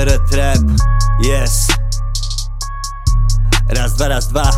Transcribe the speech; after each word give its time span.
ČR 0.00 0.18
Trap, 0.30 0.64
yes. 1.20 1.66
Raz, 3.68 3.92
dva, 3.92 4.08
raz, 4.08 4.26
dva. 4.26 4.50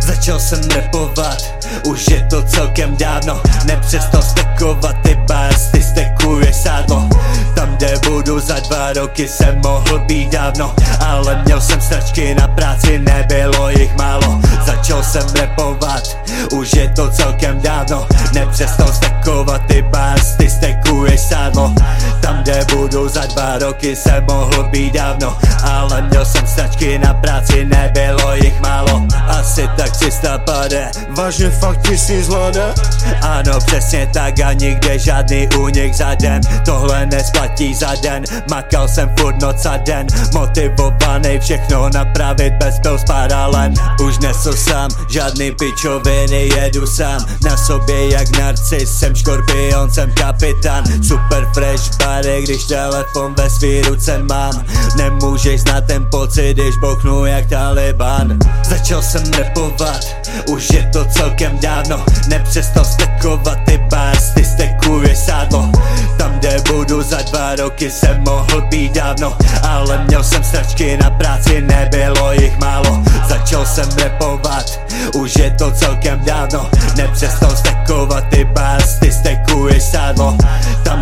Začal 0.00 0.40
jsem 0.40 0.60
repovat, 0.74 1.42
už 1.84 2.06
je 2.10 2.26
to 2.30 2.42
celkem 2.42 2.96
dávno. 2.96 3.40
Nepřestal 3.64 4.22
stekovat 4.22 4.96
ty 5.02 5.14
bars, 5.28 5.70
ty 5.70 5.82
stekuješ 5.82 6.56
sádlo. 6.56 7.08
Tam, 7.54 7.76
kde 7.76 7.94
budu 8.06 8.40
za 8.40 8.60
dva 8.60 8.92
roky 8.92 9.28
jsem 9.28 9.60
mohl 9.60 9.98
být 9.98 10.32
dávno. 10.32 10.74
Ale 11.06 11.42
měl 11.44 11.60
jsem 11.60 11.80
stračky 11.80 12.34
na 12.34 12.48
práci, 12.48 12.98
nebylo 12.98 13.70
jich 13.70 13.96
málo. 13.96 14.40
Začal 14.66 15.02
jsem 15.02 15.26
repovat, 15.34 16.16
už 16.52 16.72
je 16.72 16.88
to 16.88 17.10
celkem 17.10 17.60
dávno. 17.60 18.06
Nepřestal 18.32 18.92
stekovat 18.92 19.62
ty 19.66 19.82
bars, 19.82 20.36
ty 20.36 20.50
stekuješ 20.50 20.87
sádlo 21.16 21.72
Tam, 21.78 22.07
kde 22.48 22.64
budu 22.72 23.08
za 23.08 23.26
dva 23.26 23.58
roky 23.58 23.96
jsem 23.96 24.24
mohl 24.24 24.64
být 24.64 24.94
dávno 24.94 25.38
Ale 25.62 26.02
měl 26.02 26.24
jsem 26.24 26.46
stračky 26.46 26.98
na 26.98 27.14
práci, 27.14 27.64
nebylo 27.64 28.34
jich 28.34 28.60
málo. 28.60 29.06
Asi 29.28 29.68
tak 29.76 29.90
300 29.90 30.38
pade 30.38 30.90
Vážně 31.10 31.50
fakt 31.50 31.88
tisíc 31.88 32.24
zvláda? 32.24 32.74
Ano, 33.22 33.58
přesně 33.66 34.08
tak 34.12 34.40
a 34.40 34.52
nikde 34.52 34.98
žádný 34.98 35.48
únik 35.58 35.94
za 35.94 36.14
den. 36.14 36.40
Tohle 36.64 37.06
nesplatí 37.06 37.74
za 37.74 37.94
den 38.02 38.24
Makal 38.50 38.88
jsem 38.88 39.10
furt 39.18 39.42
noc 39.42 39.66
a 39.66 39.76
den. 39.76 40.06
Motivovaný 40.34 41.38
všechno 41.40 41.88
napravit 41.94 42.52
bez 42.52 42.78
pil 42.80 42.98
paralen 43.06 43.74
Už 44.02 44.18
nesu 44.18 44.52
sám, 44.52 44.90
žádný 45.08 45.52
pičoviny 45.52 46.48
jedu 46.56 46.86
sám. 46.86 47.26
Na 47.44 47.56
sobě 47.56 48.12
jak 48.12 48.38
narcis, 48.38 48.98
jsem 48.98 49.14
škorpion, 49.14 49.90
jsem 49.90 50.12
kapitán. 50.12 50.84
Super 51.02 51.46
fresh 51.54 51.90
body, 51.96 52.37
když 52.42 52.64
telefon 52.64 53.34
ve 53.34 53.50
svý 53.50 53.82
ruce 53.82 54.18
mám. 54.18 54.64
Nemůžeš 54.96 55.60
znát 55.60 55.84
ten 55.84 56.06
pocit, 56.10 56.54
když 56.54 56.76
bochnu 56.76 57.26
jak 57.26 57.48
Taliban. 57.48 58.38
Začal 58.64 59.02
jsem 59.02 59.22
repovat, 59.32 60.00
už 60.48 60.70
je 60.70 60.90
to 60.92 61.04
celkem 61.04 61.58
dávno. 61.58 62.04
Nepřestal 62.28 62.84
stekovat 62.84 63.58
ty 63.64 63.78
bars, 63.90 64.30
ty 64.30 64.44
stekuješ 64.44 65.18
sádlo. 65.18 65.70
Tam, 66.16 66.38
kde 66.38 66.56
budu 66.68 67.02
za 67.02 67.22
dva 67.22 67.54
roky 67.56 67.90
jsem 67.90 68.24
mohl 68.24 68.60
být 68.70 68.92
dávno. 68.92 69.36
Ale 69.62 70.04
měl 70.04 70.24
jsem 70.24 70.44
sračky 70.44 70.96
na 70.96 71.10
práci, 71.10 71.60
nebylo 71.60 72.32
jich 72.32 72.58
málo. 72.58 73.02
Začal 73.28 73.66
jsem 73.66 73.88
repovat, 74.02 74.80
už 75.14 75.36
je 75.36 75.50
to 75.50 75.70
celkem 75.70 76.20
dávno. 76.24 76.70
Nepřestal 76.96 77.56
stekovat 77.56 78.24
ty 78.30 78.44
bars, 78.44 78.98
ty 78.98 79.12
stekuješ 79.12 79.82
sádlo 79.82 80.36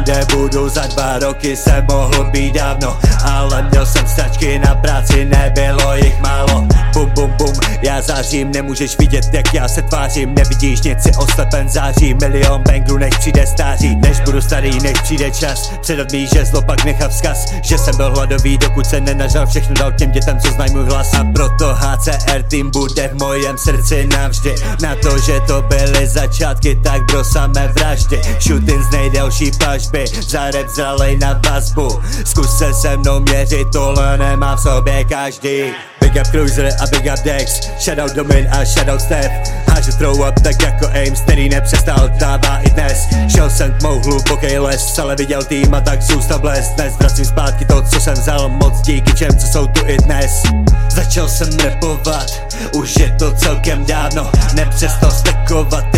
kde 0.06 0.26
budu 0.34 0.68
za 0.68 0.86
dva 0.86 1.18
roky 1.18 1.56
jsem 1.56 1.86
mohl 1.90 2.24
být 2.30 2.54
dávno 2.54 2.96
Ale 3.24 3.62
měl 3.62 3.86
jsem 3.86 4.06
sračky 4.08 4.58
na 4.58 4.74
práci, 4.74 5.24
nebylo 5.24 5.96
jich 5.96 6.20
málo. 6.20 6.66
Bum 6.92 7.10
bum 7.10 7.30
bum, 7.38 7.52
já 7.82 8.02
zářím, 8.02 8.52
nemůžeš 8.52 8.98
vidět 8.98 9.24
jak 9.32 9.54
já 9.54 9.68
se 9.68 9.82
tvářím 9.82 10.34
Nevidíš 10.34 10.80
nic, 10.82 11.02
si 11.02 11.10
oslepen 11.18 11.68
září. 11.68 12.14
Milion 12.14 12.62
bangru, 12.62 12.98
než 12.98 13.16
přijde 13.18 13.46
stáří 13.46 13.96
Než 13.96 14.20
budu 14.20 14.40
starý, 14.40 14.80
než 14.80 15.00
přijde 15.00 15.30
čas. 15.30 15.72
Předat 15.80 16.12
mi 16.12 16.26
žezlo, 16.26 16.62
pak 16.62 16.84
nechat 16.84 17.10
vzkaz 17.10 17.46
Že 17.62 17.78
jsem 17.78 17.96
byl 17.96 18.10
hladový, 18.14 18.58
dokud 18.58 18.86
se 18.86 19.00
nenažal 19.00 19.46
Všechno 19.46 19.74
dal 19.74 19.92
těm 19.92 20.10
dětem, 20.10 20.40
co 20.40 20.50
znají 20.50 20.72
můj 20.72 20.84
hlas. 20.84 21.14
A 21.14 21.24
proto 21.34 21.74
HCR 21.74 22.42
tým 22.42 22.70
bude 22.70 23.08
v 23.08 23.14
mojem 23.14 23.58
srdci 23.58 24.06
navždy. 24.06 24.54
Na 24.82 24.94
to, 24.94 25.18
že 25.18 25.40
to 25.46 25.62
byly 25.62 26.06
začátky, 26.06 26.76
tak 26.84 27.02
bro 27.02 27.24
samé 27.24 27.68
vraždy. 27.68 28.20
Shooting 28.40 28.82
z 28.82 28.90
nejdelší 28.90 29.50
pažby 29.58 29.95
Za 30.04 30.50
rap 30.50 30.68
zralej 30.68 31.18
na 31.18 31.40
vazbu. 31.50 31.88
Zkus 32.24 32.58
se 32.58 32.74
se 32.74 32.96
mnou 32.96 33.20
měřit, 33.20 33.68
tohle 33.72 34.18
nemá 34.18 34.56
v 34.56 34.60
sobě 34.60 35.04
každý. 35.04 35.72
Big 36.00 36.16
up 36.20 36.26
Cruiser 36.30 36.68
a 36.80 36.86
Big 36.86 37.12
up 37.12 37.24
Dex 37.24 37.60
Shoutout 37.80 38.12
Domin 38.12 38.48
a 38.52 38.64
shoutout 38.64 39.00
Steph. 39.00 39.32
Háže 39.68 39.92
throw 39.92 40.20
up 40.20 40.40
tak 40.44 40.62
jako 40.62 40.86
Ames, 40.86 41.20
který 41.20 41.48
nepřestal 41.48 42.08
dává 42.08 42.58
i 42.58 42.70
dnes. 42.70 43.08
Šel 43.28 43.50
jsem 43.50 43.72
tmou 43.72 44.00
hluboký 44.00 44.58
les, 44.58 44.98
ale 44.98 45.16
viděl 45.16 45.44
tým 45.44 45.74
a 45.74 45.80
tak 45.80 46.02
zůstal 46.02 46.38
blesk 46.38 46.72
Dnes 46.76 46.96
vracím 46.98 47.24
zpátky 47.24 47.64
to, 47.64 47.82
co 47.82 48.00
jsem 48.00 48.14
vzal, 48.14 48.48
moc 48.48 48.80
díky 48.80 49.12
všem, 49.12 49.38
co 49.38 49.46
jsou 49.46 49.66
tu 49.66 49.86
i 49.86 49.96
dnes. 49.96 50.42
Začal 50.88 51.28
jsem 51.28 51.48
repovat, 51.64 52.26
už 52.72 52.96
je 52.96 53.16
to 53.18 53.32
celkem 53.32 53.84
dávno. 53.86 54.30
Nepřestal 54.54 55.10
stekovat 55.10 55.95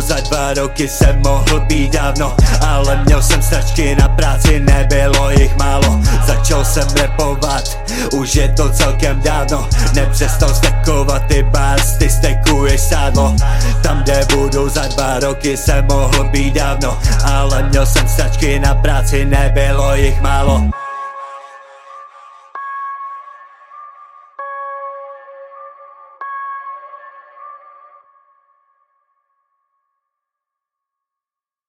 za 0.00 0.20
dva 0.20 0.54
roky 0.54 0.88
jsem 0.88 1.22
mohl 1.22 1.60
být 1.60 1.92
dávno 1.92 2.36
Ale 2.66 3.04
měl 3.04 3.22
jsem 3.22 3.42
stračky 3.42 3.96
na 3.96 4.08
práci, 4.08 4.60
nebylo 4.60 5.30
jich 5.30 5.56
málo. 5.56 6.00
Začal 6.26 6.64
jsem 6.64 6.88
repovat, 7.00 7.78
už 8.12 8.34
je 8.34 8.48
to 8.48 8.70
celkem 8.70 9.20
dávno. 9.20 9.68
Nepřestal 9.94 10.54
stekovat 10.54 11.22
ty 11.26 11.42
bars, 11.42 11.96
ty 11.96 12.10
stekuješ 12.10 12.80
sádlo. 12.80 13.36
Tam, 13.82 14.02
kde 14.02 14.26
budu 14.34 14.68
za 14.68 14.86
dva 14.86 15.18
roky 15.18 15.56
jsem 15.56 15.86
mohl 15.86 16.24
být 16.24 16.54
dávno 16.54 16.98
Ale 17.24 17.62
měl 17.62 17.86
jsem 17.86 18.08
stračky 18.08 18.58
na 18.58 18.74
práci, 18.74 19.24
nebylo 19.24 19.94
jich 19.94 20.20
málo 20.20 20.70